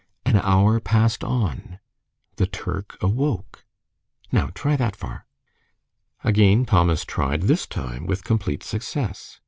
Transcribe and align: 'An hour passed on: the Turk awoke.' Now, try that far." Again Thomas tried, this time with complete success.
'An 0.25 0.37
hour 0.37 0.79
passed 0.79 1.23
on: 1.23 1.77
the 2.37 2.47
Turk 2.47 2.97
awoke.' 3.03 3.63
Now, 4.31 4.47
try 4.55 4.75
that 4.75 4.95
far." 4.95 5.27
Again 6.23 6.65
Thomas 6.65 7.05
tried, 7.05 7.43
this 7.43 7.67
time 7.67 8.07
with 8.07 8.23
complete 8.23 8.63
success. 8.63 9.37